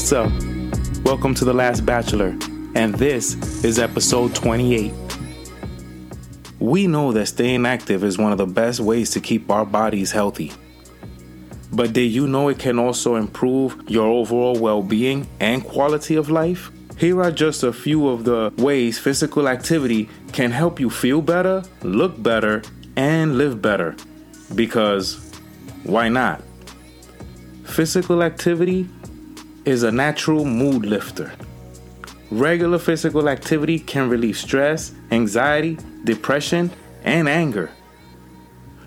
what's 0.00 0.12
up? 0.12 0.32
Welcome 1.04 1.34
to 1.34 1.44
The 1.44 1.52
Last 1.52 1.84
Bachelor, 1.84 2.34
and 2.74 2.94
this 2.94 3.34
is 3.62 3.78
episode 3.78 4.34
28. 4.34 4.94
We 6.58 6.86
know 6.86 7.12
that 7.12 7.26
staying 7.26 7.66
active 7.66 8.02
is 8.02 8.16
one 8.16 8.32
of 8.32 8.38
the 8.38 8.46
best 8.46 8.80
ways 8.80 9.10
to 9.10 9.20
keep 9.20 9.50
our 9.50 9.66
bodies 9.66 10.10
healthy. 10.10 10.52
But 11.70 11.92
did 11.92 12.12
you 12.12 12.26
know 12.26 12.48
it 12.48 12.58
can 12.58 12.78
also 12.78 13.16
improve 13.16 13.90
your 13.90 14.06
overall 14.06 14.58
well 14.58 14.82
being 14.82 15.28
and 15.38 15.62
quality 15.62 16.16
of 16.16 16.30
life? 16.30 16.70
Here 16.96 17.20
are 17.20 17.30
just 17.30 17.62
a 17.62 17.70
few 17.70 18.08
of 18.08 18.24
the 18.24 18.54
ways 18.56 18.98
physical 18.98 19.48
activity 19.48 20.08
can 20.32 20.50
help 20.50 20.80
you 20.80 20.88
feel 20.88 21.20
better, 21.20 21.62
look 21.82 22.22
better, 22.22 22.62
and 22.96 23.36
live 23.36 23.60
better. 23.60 23.96
Because 24.54 25.30
why 25.84 26.08
not? 26.08 26.42
Physical 27.64 28.22
activity 28.22 28.88
is 29.70 29.84
a 29.84 29.92
natural 29.92 30.44
mood 30.44 30.84
lifter. 30.84 31.32
Regular 32.32 32.78
physical 32.78 33.28
activity 33.28 33.78
can 33.78 34.08
relieve 34.08 34.36
stress, 34.36 34.92
anxiety, 35.12 35.78
depression, 36.02 36.72
and 37.04 37.28
anger. 37.28 37.70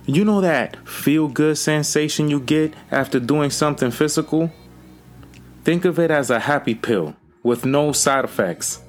You 0.06 0.26
know 0.26 0.42
that 0.42 0.86
feel 0.86 1.30
good 1.30 1.58
sensation 1.58 2.30
you 2.30 2.42
get 2.42 2.74
after 2.92 3.18
doing 3.22 3.50
something 3.50 3.92
physical? 3.92 4.52
Think 5.64 5.86
of 5.86 6.00
it 6.00 6.12
as 6.12 6.30
a 6.30 6.42
happy 6.42 6.76
pill 6.76 7.16
with 7.44 7.66
no 7.66 7.94
side 7.94 8.26
effects. 8.26 8.82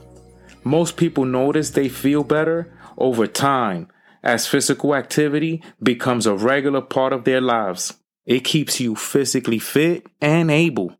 Most 0.65 0.97
people 0.97 1.25
notice 1.25 1.71
they 1.71 1.89
feel 1.89 2.25
better 2.25 2.73
over 2.99 3.29
time 3.29 3.87
as 4.25 4.49
physical 4.49 4.97
activity 4.97 5.63
becomes 5.81 6.27
a 6.27 6.35
regular 6.35 6.81
part 6.81 7.13
of 7.13 7.23
their 7.23 7.41
lives. 7.41 7.95
It 8.27 8.41
keeps 8.41 8.81
you 8.81 8.97
physically 8.97 9.61
fit 9.61 10.07
and 10.21 10.51
able. 10.51 10.97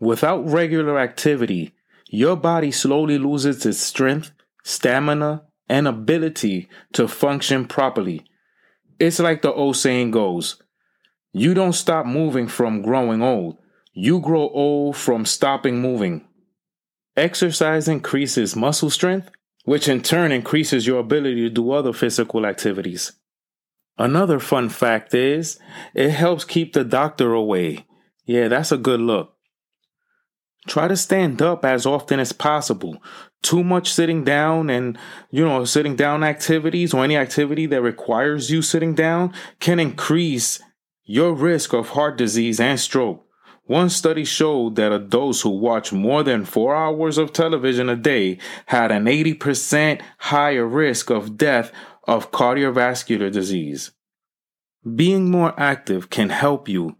Without 0.00 0.48
regular 0.48 0.98
activity, 0.98 1.74
your 2.08 2.36
body 2.36 2.70
slowly 2.70 3.18
loses 3.18 3.66
its 3.66 3.78
strength, 3.78 4.32
stamina, 4.64 5.44
and 5.68 5.86
ability 5.86 6.68
to 6.92 7.08
function 7.08 7.66
properly. 7.66 8.24
It's 8.98 9.18
like 9.18 9.42
the 9.42 9.52
old 9.52 9.76
saying 9.76 10.10
goes 10.10 10.62
you 11.32 11.52
don't 11.52 11.74
stop 11.74 12.06
moving 12.06 12.48
from 12.48 12.82
growing 12.82 13.22
old, 13.22 13.58
you 13.92 14.18
grow 14.20 14.48
old 14.48 14.96
from 14.96 15.26
stopping 15.26 15.80
moving. 15.80 16.26
Exercise 17.16 17.88
increases 17.88 18.56
muscle 18.56 18.90
strength, 18.90 19.30
which 19.64 19.88
in 19.88 20.00
turn 20.00 20.32
increases 20.32 20.86
your 20.86 21.00
ability 21.00 21.42
to 21.42 21.50
do 21.50 21.70
other 21.72 21.92
physical 21.92 22.46
activities. 22.46 23.12
Another 23.98 24.38
fun 24.38 24.68
fact 24.68 25.12
is 25.12 25.58
it 25.94 26.10
helps 26.10 26.44
keep 26.44 26.72
the 26.72 26.84
doctor 26.84 27.34
away. 27.34 27.86
Yeah, 28.24 28.48
that's 28.48 28.72
a 28.72 28.78
good 28.78 29.00
look. 29.00 29.37
Try 30.66 30.88
to 30.88 30.96
stand 30.96 31.40
up 31.40 31.64
as 31.64 31.86
often 31.86 32.20
as 32.20 32.32
possible. 32.32 33.02
Too 33.42 33.62
much 33.62 33.90
sitting 33.92 34.24
down 34.24 34.68
and, 34.68 34.98
you 35.30 35.44
know, 35.44 35.64
sitting 35.64 35.96
down 35.96 36.24
activities 36.24 36.92
or 36.92 37.04
any 37.04 37.16
activity 37.16 37.66
that 37.66 37.82
requires 37.82 38.50
you 38.50 38.60
sitting 38.60 38.94
down 38.94 39.32
can 39.60 39.78
increase 39.78 40.60
your 41.04 41.32
risk 41.32 41.72
of 41.72 41.90
heart 41.90 42.18
disease 42.18 42.60
and 42.60 42.78
stroke. 42.78 43.24
One 43.64 43.90
study 43.90 44.24
showed 44.24 44.76
that 44.76 44.92
adults 44.92 45.42
who 45.42 45.50
watch 45.50 45.92
more 45.92 46.22
than 46.22 46.44
four 46.46 46.74
hours 46.74 47.18
of 47.18 47.32
television 47.32 47.88
a 47.88 47.96
day 47.96 48.38
had 48.66 48.90
an 48.90 49.04
80% 49.04 50.00
higher 50.18 50.66
risk 50.66 51.10
of 51.10 51.36
death 51.36 51.70
of 52.04 52.30
cardiovascular 52.30 53.30
disease. 53.30 53.92
Being 54.94 55.30
more 55.30 55.58
active 55.60 56.08
can 56.08 56.30
help 56.30 56.66
you 56.68 56.96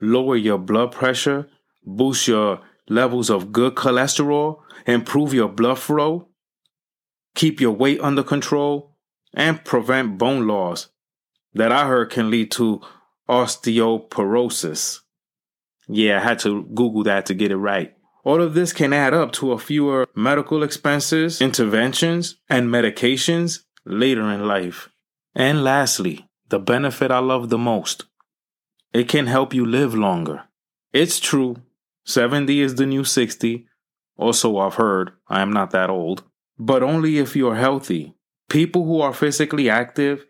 lower 0.00 0.36
your 0.36 0.58
blood 0.58 0.90
pressure, 0.90 1.48
boost 1.84 2.26
your 2.26 2.60
levels 2.90 3.30
of 3.30 3.52
good 3.52 3.74
cholesterol, 3.76 4.58
improve 4.86 5.32
your 5.32 5.48
blood 5.48 5.78
flow, 5.78 6.28
keep 7.34 7.60
your 7.60 7.72
weight 7.72 8.00
under 8.00 8.22
control, 8.22 8.96
and 9.32 9.64
prevent 9.64 10.18
bone 10.18 10.46
loss 10.46 10.88
that 11.54 11.72
I 11.72 11.86
heard 11.86 12.10
can 12.10 12.30
lead 12.30 12.50
to 12.52 12.82
osteoporosis. 13.28 15.00
Yeah, 15.88 16.18
I 16.18 16.22
had 16.22 16.38
to 16.40 16.64
Google 16.74 17.04
that 17.04 17.26
to 17.26 17.34
get 17.34 17.52
it 17.52 17.56
right. 17.56 17.94
All 18.24 18.42
of 18.42 18.54
this 18.54 18.72
can 18.72 18.92
add 18.92 19.14
up 19.14 19.32
to 19.34 19.52
a 19.52 19.58
fewer 19.58 20.06
medical 20.14 20.62
expenses, 20.62 21.40
interventions, 21.40 22.36
and 22.48 22.68
medications 22.68 23.60
later 23.86 24.30
in 24.30 24.46
life. 24.46 24.90
And 25.34 25.64
lastly, 25.64 26.28
the 26.48 26.58
benefit 26.58 27.10
I 27.10 27.20
love 27.20 27.48
the 27.48 27.58
most. 27.58 28.04
It 28.92 29.08
can 29.08 29.26
help 29.26 29.54
you 29.54 29.64
live 29.64 29.94
longer. 29.94 30.42
It's 30.92 31.20
true 31.20 31.56
70 32.04 32.60
is 32.60 32.74
the 32.76 32.86
new 32.86 33.04
60. 33.04 33.66
Also, 34.16 34.58
I've 34.58 34.74
heard 34.74 35.12
I 35.28 35.40
am 35.40 35.52
not 35.52 35.70
that 35.70 35.90
old, 35.90 36.24
but 36.58 36.82
only 36.82 37.18
if 37.18 37.36
you're 37.36 37.56
healthy. 37.56 38.14
People 38.48 38.84
who 38.84 39.00
are 39.00 39.14
physically 39.14 39.70
active 39.70 40.26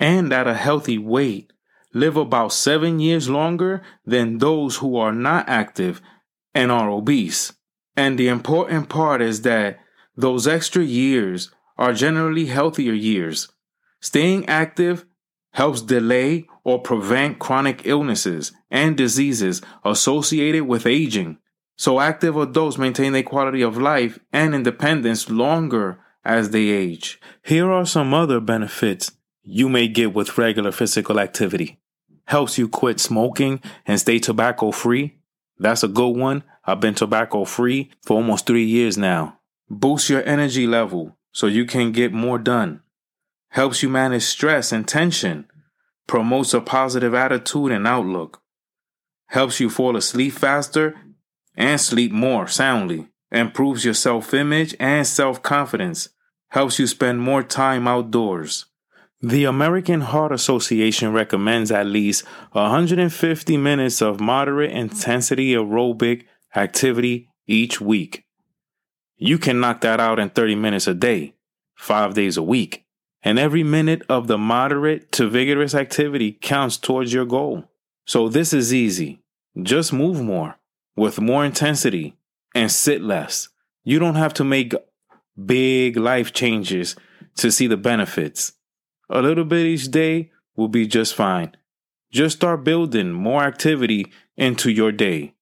and 0.00 0.32
at 0.32 0.46
a 0.46 0.54
healthy 0.54 0.98
weight 0.98 1.52
live 1.94 2.16
about 2.16 2.52
seven 2.52 3.00
years 3.00 3.28
longer 3.28 3.82
than 4.04 4.38
those 4.38 4.76
who 4.76 4.96
are 4.96 5.12
not 5.12 5.48
active 5.48 6.00
and 6.54 6.70
are 6.70 6.90
obese. 6.90 7.52
And 7.96 8.18
the 8.18 8.28
important 8.28 8.88
part 8.88 9.20
is 9.20 9.42
that 9.42 9.78
those 10.16 10.46
extra 10.46 10.82
years 10.82 11.50
are 11.76 11.92
generally 11.92 12.46
healthier 12.46 12.92
years. 12.92 13.48
Staying 14.00 14.46
active 14.46 15.04
helps 15.52 15.82
delay 15.82 16.46
or 16.64 16.80
prevent 16.80 17.38
chronic 17.38 17.86
illnesses 17.86 18.52
and 18.70 18.96
diseases 18.96 19.62
associated 19.84 20.64
with 20.64 20.86
aging. 20.86 21.38
So 21.76 22.00
active 22.00 22.36
adults 22.36 22.76
maintain 22.76 23.12
their 23.12 23.22
quality 23.22 23.62
of 23.62 23.78
life 23.78 24.18
and 24.32 24.54
independence 24.54 25.30
longer 25.30 26.00
as 26.24 26.50
they 26.50 26.68
age. 26.68 27.20
Here 27.42 27.70
are 27.70 27.86
some 27.86 28.12
other 28.12 28.40
benefits 28.40 29.12
you 29.42 29.68
may 29.68 29.88
get 29.88 30.12
with 30.12 30.36
regular 30.36 30.72
physical 30.72 31.18
activity. 31.18 31.80
Helps 32.26 32.58
you 32.58 32.68
quit 32.68 33.00
smoking 33.00 33.62
and 33.86 33.98
stay 33.98 34.18
tobacco 34.18 34.70
free. 34.70 35.16
That's 35.58 35.82
a 35.82 35.88
good 35.88 36.16
one. 36.16 36.44
I've 36.64 36.80
been 36.80 36.94
tobacco 36.94 37.44
free 37.44 37.90
for 38.04 38.16
almost 38.16 38.46
three 38.46 38.66
years 38.66 38.98
now. 38.98 39.38
Boosts 39.70 40.10
your 40.10 40.22
energy 40.24 40.66
level 40.66 41.16
so 41.32 41.46
you 41.46 41.64
can 41.64 41.92
get 41.92 42.12
more 42.12 42.38
done. 42.38 42.82
Helps 43.58 43.82
you 43.82 43.88
manage 43.88 44.22
stress 44.22 44.70
and 44.70 44.86
tension 44.86 45.44
promotes 46.06 46.54
a 46.54 46.60
positive 46.60 47.12
attitude 47.12 47.72
and 47.72 47.88
outlook, 47.88 48.40
helps 49.30 49.58
you 49.58 49.68
fall 49.68 49.96
asleep 49.96 50.34
faster 50.34 50.94
and 51.56 51.80
sleep 51.80 52.12
more 52.12 52.46
soundly, 52.46 53.08
improves 53.32 53.84
your 53.84 53.94
self 53.94 54.32
image 54.32 54.76
and 54.78 55.04
self 55.04 55.42
confidence, 55.42 56.10
helps 56.50 56.78
you 56.78 56.86
spend 56.86 57.20
more 57.20 57.42
time 57.42 57.88
outdoors. 57.88 58.66
The 59.20 59.42
American 59.46 60.02
Heart 60.02 60.30
Association 60.30 61.12
recommends 61.12 61.72
at 61.72 61.86
least 61.86 62.24
150 62.52 63.56
minutes 63.56 64.00
of 64.00 64.20
moderate 64.20 64.70
intensity 64.70 65.54
aerobic 65.54 66.26
activity 66.54 67.28
each 67.48 67.80
week. 67.80 68.24
You 69.16 69.36
can 69.36 69.58
knock 69.58 69.80
that 69.80 69.98
out 69.98 70.20
in 70.20 70.30
30 70.30 70.54
minutes 70.54 70.86
a 70.86 70.94
day, 70.94 71.34
five 71.74 72.14
days 72.14 72.36
a 72.36 72.42
week 72.44 72.84
and 73.22 73.38
every 73.38 73.62
minute 73.62 74.02
of 74.08 74.26
the 74.26 74.38
moderate 74.38 75.10
to 75.12 75.28
vigorous 75.28 75.74
activity 75.74 76.32
counts 76.32 76.76
towards 76.76 77.12
your 77.12 77.24
goal. 77.24 77.64
So 78.06 78.28
this 78.28 78.52
is 78.52 78.72
easy. 78.72 79.20
Just 79.60 79.92
move 79.92 80.22
more 80.22 80.56
with 80.96 81.20
more 81.20 81.44
intensity 81.44 82.16
and 82.54 82.70
sit 82.70 83.02
less. 83.02 83.48
You 83.84 83.98
don't 83.98 84.14
have 84.14 84.34
to 84.34 84.44
make 84.44 84.74
big 85.44 85.96
life 85.96 86.32
changes 86.32 86.96
to 87.36 87.50
see 87.50 87.66
the 87.66 87.76
benefits. 87.76 88.52
A 89.10 89.22
little 89.22 89.44
bit 89.44 89.66
each 89.66 89.90
day 89.90 90.30
will 90.56 90.68
be 90.68 90.86
just 90.86 91.14
fine. 91.14 91.56
Just 92.10 92.36
start 92.36 92.64
building 92.64 93.12
more 93.12 93.44
activity 93.44 94.12
into 94.36 94.70
your 94.70 94.92
day, 94.92 95.34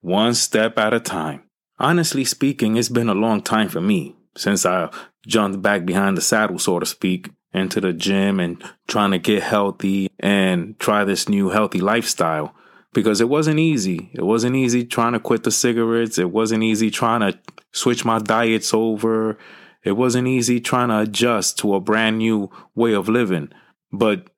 one 0.00 0.34
step 0.34 0.78
at 0.78 0.94
a 0.94 1.00
time. 1.00 1.42
Honestly 1.78 2.24
speaking, 2.24 2.76
it's 2.76 2.88
been 2.88 3.08
a 3.08 3.14
long 3.14 3.42
time 3.42 3.68
for 3.68 3.80
me 3.80 4.14
since 4.36 4.66
I 4.66 4.90
jumped 5.26 5.62
back 5.62 5.84
behind 5.84 6.16
the 6.16 6.20
saddle, 6.20 6.58
so 6.58 6.78
to 6.78 6.86
speak, 6.86 7.30
into 7.52 7.80
the 7.80 7.92
gym 7.92 8.40
and 8.40 8.62
trying 8.88 9.12
to 9.12 9.18
get 9.18 9.42
healthy 9.42 10.08
and 10.18 10.78
try 10.78 11.04
this 11.04 11.28
new 11.28 11.50
healthy 11.50 11.80
lifestyle 11.80 12.54
because 12.92 13.20
it 13.20 13.28
wasn't 13.28 13.58
easy. 13.58 14.10
It 14.12 14.22
wasn't 14.22 14.56
easy 14.56 14.84
trying 14.84 15.12
to 15.12 15.20
quit 15.20 15.44
the 15.44 15.50
cigarettes. 15.50 16.18
It 16.18 16.30
wasn't 16.30 16.64
easy 16.64 16.90
trying 16.90 17.20
to 17.20 17.38
switch 17.72 18.04
my 18.04 18.18
diets 18.18 18.74
over. 18.74 19.38
It 19.84 19.92
wasn't 19.92 20.28
easy 20.28 20.60
trying 20.60 20.88
to 20.88 21.00
adjust 21.00 21.58
to 21.58 21.74
a 21.74 21.80
brand 21.80 22.18
new 22.18 22.50
way 22.74 22.94
of 22.94 23.08
living, 23.08 23.50
but 23.92 24.30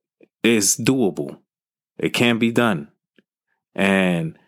it's 0.43 0.77
doable. 0.77 1.39
It 1.99 2.11
can 2.11 2.39
be 2.39 2.51
done. 2.53 2.89
And 3.75 4.39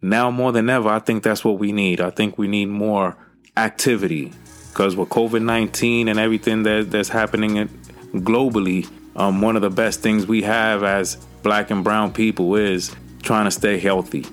now 0.00 0.30
more 0.30 0.52
than 0.52 0.68
ever, 0.68 0.88
I 0.88 0.98
think 0.98 1.22
that's 1.22 1.44
what 1.44 1.58
we 1.58 1.72
need. 1.72 2.00
I 2.00 2.10
think 2.10 2.36
we 2.36 2.48
need 2.48 2.66
more 2.66 3.16
activity 3.56 4.32
because 4.72 4.96
with 4.96 5.10
COVID 5.10 5.42
19 5.42 6.08
and 6.08 6.18
everything 6.18 6.62
that, 6.62 6.90
that's 6.90 7.10
happening 7.10 7.68
globally, 8.14 8.90
um, 9.14 9.42
one 9.42 9.54
of 9.54 9.60
the 9.60 9.70
best 9.70 10.00
things 10.00 10.26
we 10.26 10.42
have 10.42 10.82
as 10.82 11.16
black 11.42 11.70
and 11.70 11.84
brown 11.84 12.10
people 12.10 12.56
is 12.56 12.96
trying 13.22 13.44
to 13.44 13.50
stay 13.50 13.78
healthy. 13.78 14.24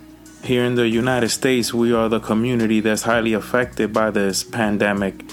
Here 0.42 0.64
in 0.64 0.76
the 0.76 0.88
United 0.88 1.30
States, 1.30 1.74
we 1.74 1.92
are 1.92 2.08
the 2.08 2.22
community 2.22 2.80
that's 2.80 3.02
highly 3.02 3.34
affected 3.34 3.92
by 3.92 4.12
this 4.12 4.42
pandemic. 4.42 5.26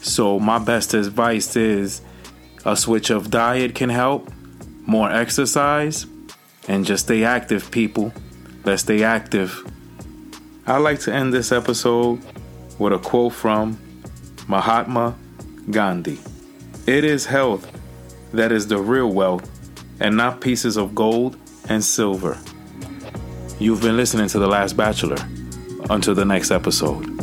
So, 0.00 0.40
my 0.40 0.58
best 0.58 0.94
advice 0.94 1.56
is 1.56 2.00
a 2.64 2.74
switch 2.74 3.10
of 3.10 3.30
diet 3.30 3.74
can 3.74 3.90
help, 3.90 4.32
more 4.86 5.12
exercise, 5.12 6.06
and 6.68 6.86
just 6.86 7.04
stay 7.04 7.24
active, 7.24 7.70
people. 7.70 8.14
Let's 8.64 8.82
stay 8.82 9.02
active. 9.02 9.62
I'd 10.66 10.78
like 10.78 11.00
to 11.00 11.12
end 11.12 11.34
this 11.34 11.52
episode 11.52 12.22
with 12.78 12.94
a 12.94 12.98
quote 12.98 13.34
from 13.34 13.78
Mahatma 14.48 15.16
Gandhi 15.70 16.18
It 16.86 17.04
is 17.04 17.26
health 17.26 17.70
that 18.34 18.50
is 18.50 18.66
the 18.66 18.78
real 18.78 19.12
wealth, 19.12 19.48
and 20.00 20.16
not 20.16 20.40
pieces 20.40 20.76
of 20.76 20.94
gold 20.94 21.36
and 21.68 21.82
silver. 21.84 22.36
You've 23.60 23.80
been 23.80 23.96
listening 23.96 24.26
to 24.28 24.38
The 24.40 24.48
Last 24.48 24.76
Bachelor. 24.76 25.18
Until 25.90 26.14
the 26.14 26.24
next 26.24 26.50
episode. 26.50 27.13